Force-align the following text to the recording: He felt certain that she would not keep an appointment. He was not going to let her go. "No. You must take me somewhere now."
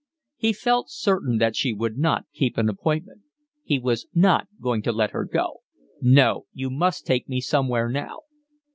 He 0.37 0.51
felt 0.51 0.89
certain 0.89 1.37
that 1.37 1.55
she 1.55 1.73
would 1.73 1.95
not 1.95 2.25
keep 2.33 2.57
an 2.57 2.69
appointment. 2.69 3.21
He 3.63 3.77
was 3.77 4.07
not 4.15 4.47
going 4.59 4.81
to 4.81 4.91
let 4.91 5.11
her 5.11 5.25
go. 5.25 5.61
"No. 6.01 6.47
You 6.53 6.71
must 6.71 7.05
take 7.05 7.29
me 7.29 7.39
somewhere 7.39 7.87
now." 7.87 8.21